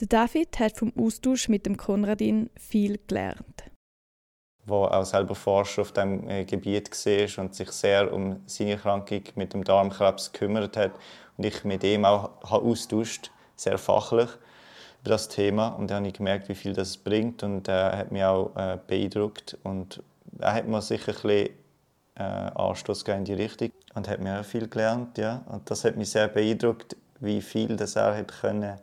Der 0.00 0.08
David 0.08 0.58
hat 0.60 0.78
vom 0.78 0.94
Austausch 0.96 1.50
mit 1.50 1.66
dem 1.66 1.76
Konradin 1.76 2.48
viel 2.56 2.98
gelernt. 3.06 3.64
Wo 4.68 4.84
auch 4.84 5.04
selber 5.04 5.34
Forscher 5.34 5.82
auf 5.82 5.92
dem 5.92 6.28
äh, 6.28 6.44
Gebiet 6.44 6.90
war 6.90 7.44
und 7.44 7.54
sich 7.54 7.70
sehr 7.70 8.12
um 8.12 8.40
seine 8.46 8.72
Erkrankung 8.72 9.22
mit 9.34 9.54
dem 9.54 9.64
Darmkrebs 9.64 10.32
gekümmert 10.32 10.76
hat 10.76 10.92
und 11.36 11.44
ich 11.44 11.64
mit 11.64 11.82
ihm 11.84 12.04
auch 12.04 12.30
austauscht, 12.42 13.30
sehr 13.56 13.78
fachlich 13.78 14.28
über 15.00 15.10
das 15.10 15.28
Thema 15.28 15.68
und 15.68 15.90
dann 15.90 15.98
habe 15.98 16.08
ich 16.08 16.14
gemerkt, 16.14 16.48
wie 16.48 16.54
viel 16.54 16.74
das 16.74 16.96
bringt 16.96 17.42
und 17.42 17.68
er 17.68 17.92
äh, 17.92 17.96
hat 17.96 18.12
mich 18.12 18.24
auch 18.24 18.54
äh, 18.56 18.78
beeindruckt 18.86 19.56
und 19.62 20.02
er 20.38 20.54
hat 20.54 20.66
mir 20.66 20.82
sicher 20.82 21.12
ein 21.12 21.22
bisschen 21.22 21.48
äh, 22.16 22.22
Anstoß 22.22 23.02
in 23.02 23.24
die 23.24 23.34
Richtung 23.34 23.70
und 23.94 24.08
hat 24.08 24.20
mir 24.20 24.40
auch 24.40 24.44
viel 24.44 24.68
gelernt, 24.68 25.16
ja 25.18 25.42
und 25.46 25.70
das 25.70 25.84
hat 25.84 25.96
mich 25.96 26.10
sehr 26.10 26.28
beeindruckt, 26.28 26.96
wie 27.20 27.40
viel 27.40 27.76
das 27.76 27.96
er 27.96 28.16
hat 28.16 28.40
können 28.40 28.78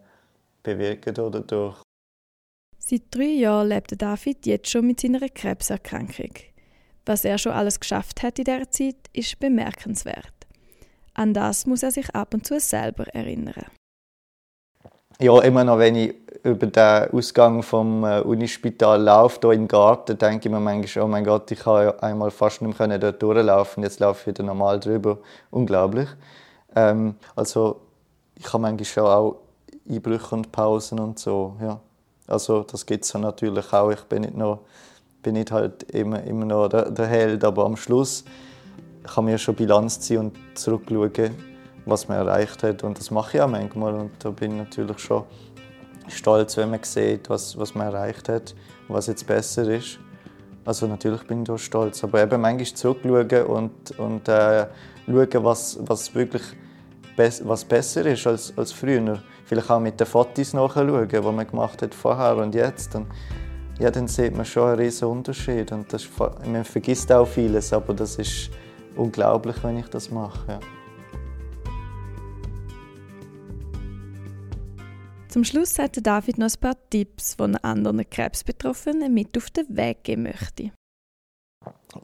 bewirken 0.63 1.13
dadurch. 1.13 1.84
Seit 2.87 3.01
drei 3.09 3.23
Jahren 3.23 3.69
lebt 3.69 3.99
David 3.99 4.45
jetzt 4.45 4.69
schon 4.69 4.85
mit 4.85 4.99
seiner 4.99 5.27
Krebserkrankung. 5.27 6.33
Was 7.07 7.25
er 7.25 7.39
schon 7.39 7.53
alles 7.53 7.79
geschafft 7.79 8.21
hat 8.21 8.37
in 8.37 8.45
dieser 8.45 8.69
Zeit, 8.69 9.09
ist 9.11 9.39
bemerkenswert. 9.39 10.33
An 11.15 11.33
das 11.33 11.65
muss 11.65 11.81
er 11.81 11.89
sich 11.89 12.13
ab 12.13 12.35
und 12.35 12.45
zu 12.45 12.59
selber 12.59 13.07
erinnern 13.07 13.65
ja, 15.19 15.41
immer 15.41 15.63
noch, 15.63 15.79
wenn 15.79 15.95
ich 15.95 16.13
über 16.43 16.67
den 16.67 17.09
Ausgang 17.11 17.63
vom 17.63 18.03
äh, 18.03 18.19
Unispital 18.19 19.01
laufe, 19.01 19.39
hier 19.41 19.51
im 19.53 19.67
Garten, 19.67 20.17
denke 20.17 20.47
ich 20.47 20.51
mir 20.51 20.59
manchmal, 20.59 21.05
oh 21.05 21.07
mein 21.07 21.23
Gott, 21.23 21.49
ich 21.51 21.65
habe 21.65 21.83
ja 21.85 21.99
einmal 21.99 22.31
fast 22.31 22.61
nicht 22.61 22.77
mehr 22.77 22.99
dort 22.99 23.21
durchlaufen, 23.21 23.83
jetzt 23.83 23.99
laufe 23.99 24.21
ich 24.21 24.27
wieder 24.27 24.43
normal 24.43 24.79
drüber. 24.79 25.19
Unglaublich. 25.51 26.09
Ähm, 26.75 27.15
also 27.35 27.81
ich 28.35 28.45
habe 28.51 28.63
manchmal 28.63 28.85
schon 28.85 29.05
auch 29.05 29.35
Einbrüche 29.89 30.35
und 30.35 30.51
Pausen 30.51 30.99
und 30.99 31.17
so, 31.17 31.55
ja. 31.61 31.79
Also 32.27 32.63
das 32.63 32.85
gibt 32.85 33.05
es 33.05 33.13
ja 33.13 33.19
natürlich 33.19 33.71
auch. 33.73 33.91
Ich 33.91 34.03
bin 34.03 34.21
nicht, 34.21 34.35
noch, 34.35 34.61
bin 35.21 35.33
nicht 35.33 35.51
halt 35.51 35.83
immer, 35.91 36.23
immer 36.23 36.45
noch 36.45 36.67
der, 36.67 36.89
der 36.89 37.07
Held, 37.07 37.43
aber 37.43 37.65
am 37.65 37.77
Schluss 37.77 38.23
kann 39.03 39.25
mir 39.25 39.37
schon 39.37 39.55
Bilanz 39.55 39.99
ziehen 39.99 40.19
und 40.19 40.37
zurückschauen 40.55 41.35
was 41.85 42.07
man 42.07 42.17
erreicht 42.17 42.63
hat. 42.63 42.83
Und 42.83 42.97
das 42.97 43.11
mache 43.11 43.37
ich 43.37 43.41
auch 43.41 43.47
manchmal. 43.47 43.93
Und 43.93 44.11
da 44.19 44.31
bin 44.31 44.51
ich 44.53 44.57
natürlich 44.57 44.99
schon 44.99 45.23
stolz, 46.07 46.57
wenn 46.57 46.71
man 46.71 46.83
sieht, 46.83 47.29
was, 47.29 47.57
was 47.57 47.75
man 47.75 47.87
erreicht 47.87 48.29
hat 48.29 48.55
und 48.87 48.95
was 48.95 49.07
jetzt 49.07 49.25
besser 49.25 49.67
ist. 49.69 49.99
Also 50.65 50.87
natürlich 50.87 51.23
bin 51.23 51.41
ich 51.41 51.47
da 51.47 51.57
stolz. 51.57 52.03
Aber 52.03 52.21
eben 52.21 52.41
manchmal 52.41 52.65
zurückschauen 52.65 53.45
und, 53.45 53.99
und 53.99 54.27
äh, 54.27 54.67
schauen, 55.05 55.43
was, 55.43 55.77
was 55.81 56.13
wirklich 56.15 56.43
bes 57.15 57.47
was 57.47 57.63
besser 57.63 58.05
ist 58.05 58.27
als, 58.27 58.53
als 58.57 58.71
früher. 58.71 59.21
Vielleicht 59.45 59.69
auch 59.69 59.79
mit 59.79 59.99
den 59.99 60.07
Fotos 60.07 60.53
nachschauen, 60.53 61.07
die 61.07 61.21
man 61.21 61.47
gemacht 61.47 61.81
hat 61.81 61.93
vorher 61.93 62.37
und 62.37 62.55
jetzt. 62.55 62.95
Und 62.95 63.07
ja, 63.79 63.91
dann 63.91 64.07
sieht 64.07 64.35
man 64.35 64.45
schon 64.45 64.69
einen 64.69 64.79
riesen 64.79 65.07
Unterschied. 65.07 65.71
Und 65.71 65.93
das 65.93 66.07
man 66.45 66.65
vergisst 66.65 67.11
auch 67.11 67.27
vieles, 67.27 67.71
aber 67.71 67.93
das 67.93 68.15
ist 68.15 68.49
unglaublich, 68.95 69.55
wenn 69.63 69.77
ich 69.77 69.87
das 69.87 70.09
mache. 70.09 70.53
Ja. 70.53 70.59
Zum 75.29 75.43
Schluss 75.43 75.77
hat 75.77 75.97
David 76.01 76.37
noch 76.37 76.47
ein 76.47 76.59
paar 76.61 76.77
Tipps, 76.89 77.35
die 77.35 77.43
er 77.43 77.65
anderen 77.65 78.09
Krebsbetroffenen 78.09 79.13
mit 79.13 79.37
auf 79.37 79.49
den 79.49 79.65
Weg 79.75 80.05
geben 80.05 80.23
möchte. 80.23 80.71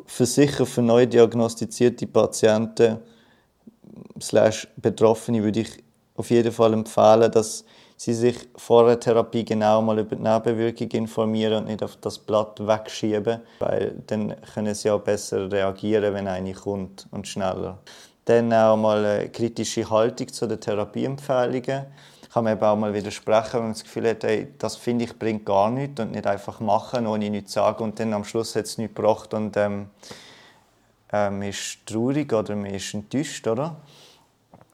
Für 0.05 0.25
sicher 0.25 0.65
für 0.65 0.81
neu 0.81 1.05
diagnostizierte 1.05 2.07
Patienten 2.07 3.00
slash 4.21 4.67
Betroffene 4.75 5.43
würde 5.43 5.62
ich 5.62 5.83
auf 6.22 6.30
jeden 6.30 6.51
Fall 6.51 6.74
empfehlen, 6.74 7.32
dass 7.32 7.66
sie 7.98 8.13
sich 8.13 8.38
vor 8.56 8.86
der 8.86 9.00
Therapie 9.00 9.44
genau 9.44 9.82
mal 9.82 9.98
über 9.98 10.16
die 10.16 10.22
Nebenwirkung 10.22 10.90
informieren 10.92 11.63
und 11.63 11.66
nicht 11.66 11.84
auf 11.84 11.98
das 11.98 12.20
Blatt 12.20 12.60
wegschieben, 12.60 13.42
weil 13.60 13.96
dann 14.06 14.36
können 14.54 14.75
sie 14.75 14.92
auch 14.92 15.01
besser 15.01 15.51
reagieren, 15.51 16.13
wenn 16.13 16.28
eine 16.28 16.54
kommt 16.54 17.08
und 17.10 17.28
schneller. 17.28 17.80
Dann 18.25 18.54
auch 18.54 18.78
mal 18.78 19.04
eine 19.04 19.30
kritische 19.30 19.90
Haltung 19.90 20.28
zu 20.28 20.48
den 20.48 20.60
Therapieempfehlungen 20.60 21.88
kann 22.32 22.46
man 22.46 22.54
eben 22.54 22.63
auch 22.63 22.78
mal 22.78 22.94
widersprechen, 22.94 23.54
wenn 23.54 23.62
man 23.63 23.72
das 23.74 23.84
Gefühl 23.84 24.10
hat, 24.10 24.24
ey, 24.24 24.48
das 24.58 24.78
finde 24.78 25.04
ich 25.06 25.20
bringt 25.20 25.46
gar 25.46 25.70
nichts 25.70 26.00
und 26.00 26.12
nicht 26.12 26.25
einfach 26.25 26.60
machen, 26.60 27.08
ohne 27.08 27.30
nichts 27.30 27.51
zu 27.51 27.60
sagen 27.60 27.84
und 27.84 28.00
dann 28.00 28.13
am 28.13 28.24
Schluss 28.24 28.56
hat 28.56 28.66
es 28.66 28.78
nichts 28.78 28.96
gebracht 28.96 29.34
und 29.34 29.58
ähm, 29.58 29.88
äh, 31.12 31.30
man 31.30 31.42
ist 31.42 31.86
traurig 31.86 32.32
oder 32.32 32.56
man 32.56 32.74
ist 32.74 32.94
enttäuscht, 32.94 33.46
oder? 33.48 33.75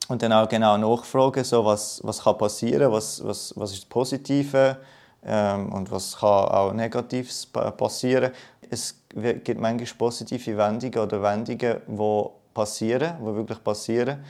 Und 0.10 0.22
dann 0.22 0.32
auch 0.32 0.48
genau 0.48 0.78
nachfragen, 0.78 1.44
so, 1.44 1.66
was, 1.66 2.02
was 2.04 2.24
kann 2.24 2.38
passieren, 2.38 2.92
was, 2.92 3.24
was, 3.24 3.54
was 3.58 3.74
ist 3.74 3.84
das 3.84 3.90
Positive 3.90 4.78
ähm, 5.26 5.72
und 5.74 5.92
was 5.92 6.18
kann 6.18 6.30
auch 6.30 6.74
Negatives 6.74 7.46
passieren. 7.46 8.32
Es 8.70 9.02
gibt 9.14 9.60
manchmal 9.60 9.98
positive 9.98 10.58
Wendungen 10.58 11.00
oder 11.00 11.22
Wendungen, 11.22 11.82
die 11.88 12.30
passieren, 12.54 13.18
die 13.20 13.36
wirklich 13.36 13.64
passieren, 13.64 14.24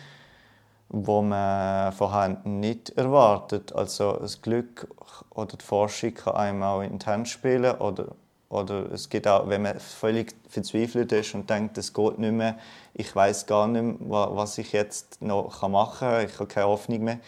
wo 0.90 1.22
man 1.22 1.92
vorher 1.94 2.38
nicht 2.44 2.90
erwartet. 2.98 3.74
Also 3.74 4.18
das 4.18 4.42
Glück 4.42 4.88
oder 5.36 5.58
die 5.58 5.64
Forschung 5.66 6.14
kann 6.14 6.36
einem 6.36 6.64
auch 6.64 6.82
in 6.82 6.98
die 6.98 7.06
Hand 7.06 7.28
spielen 7.28 7.76
oder 7.78 8.08
oder 8.50 8.92
es 8.92 9.10
geht 9.10 9.28
auch, 9.28 9.50
wenn 9.50 9.64
man 9.64 9.80
völlig 9.80 10.36
verzweifelt 10.48 11.12
ist 11.12 11.34
und 11.34 11.50
denkt, 11.50 11.78
es 11.78 11.94
geht 11.94 12.18
nicht 12.18 12.32
mehr, 12.32 12.58
ich 12.94 13.14
weiß 13.14 13.46
gar 13.46 13.68
nicht 13.68 14.02
mehr, 14.02 14.30
was 14.32 14.58
ich 14.58 14.72
jetzt 14.72 15.22
noch 15.22 15.68
machen 15.68 16.00
kann, 16.00 16.26
ich 16.26 16.34
habe 16.36 16.48
keine 16.48 16.68
Hoffnung 16.68 17.04
mehr. 17.04 17.20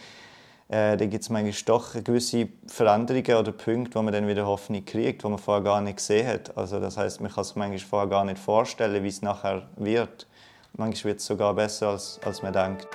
Äh, 0.68 0.96
dann 0.96 1.10
gibt 1.10 1.24
es 1.24 1.30
manchmal 1.30 1.52
doch 1.66 2.04
gewisse 2.04 2.48
Veränderungen 2.66 3.34
oder 3.34 3.52
Punkte, 3.52 3.98
wo 3.98 4.02
man 4.02 4.12
dann 4.12 4.28
wieder 4.28 4.46
Hoffnung 4.46 4.84
kriegt, 4.84 5.24
die 5.24 5.28
man 5.28 5.38
vorher 5.38 5.64
gar 5.64 5.80
nicht 5.80 5.96
gesehen 5.96 6.28
hat. 6.28 6.56
Also 6.56 6.78
das 6.78 6.96
heißt, 6.96 7.20
man 7.20 7.30
kann 7.30 7.44
sich 7.44 7.56
manchmal 7.56 7.78
vorher 7.80 8.08
gar 8.08 8.24
nicht 8.24 8.38
vorstellen, 8.38 9.02
wie 9.02 9.08
es 9.08 9.20
nachher 9.20 9.68
wird. 9.76 10.28
Manchmal 10.74 11.12
wird 11.12 11.20
es 11.20 11.26
sogar 11.26 11.54
besser, 11.54 11.88
als, 11.88 12.20
als 12.24 12.42
man 12.42 12.52
denkt. 12.52 12.86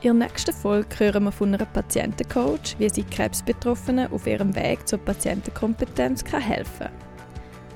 In 0.00 0.20
der 0.20 0.28
nächsten 0.28 0.54
Folge 0.54 0.96
hören 0.96 1.24
wir 1.24 1.32
von 1.32 1.52
einer 1.52 1.64
Patientencoach, 1.64 2.76
wie 2.78 2.88
sie 2.88 3.02
Krebsbetroffenen 3.02 4.12
auf 4.12 4.28
ihrem 4.28 4.54
Weg 4.54 4.86
zur 4.86 5.00
Patientenkompetenz 5.00 6.22
helfen 6.30 6.86
kann. 6.86 6.92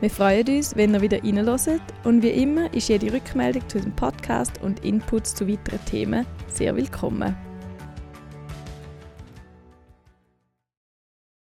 Wir 0.01 0.11
freuen 0.11 0.47
uns, 0.47 0.77
wenn 0.77 0.95
ihr 0.95 1.01
wieder 1.01 1.21
reinhört 1.21 1.83
und 2.05 2.23
wie 2.23 2.31
immer 2.31 2.73
ist 2.73 2.89
jede 2.89 3.13
Rückmeldung 3.13 3.69
zu 3.69 3.79
diesem 3.79 3.97
Podcast 3.97 4.63
und 4.63 4.85
Inputs 4.85 5.35
zu 5.35 5.49
weiteren 5.49 5.85
Themen 5.85 6.25
sehr 6.47 6.77
willkommen. 6.77 7.37